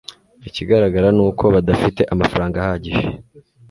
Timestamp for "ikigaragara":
0.47-1.07